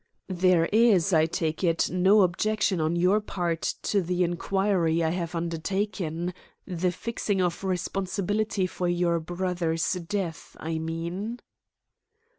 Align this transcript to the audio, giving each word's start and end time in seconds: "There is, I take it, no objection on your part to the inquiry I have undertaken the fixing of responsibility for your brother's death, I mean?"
"There 0.33 0.65
is, 0.73 1.13
I 1.13 1.27
take 1.27 1.63
it, 1.63 1.91
no 1.91 2.21
objection 2.23 2.81
on 2.81 2.95
your 2.95 3.19
part 3.21 3.75
to 3.83 4.01
the 4.01 4.23
inquiry 4.23 5.03
I 5.03 5.11
have 5.11 5.35
undertaken 5.35 6.33
the 6.65 6.91
fixing 6.91 7.39
of 7.39 7.63
responsibility 7.63 8.65
for 8.65 8.87
your 8.87 9.19
brother's 9.19 9.93
death, 9.93 10.57
I 10.59 10.79
mean?" 10.79 11.39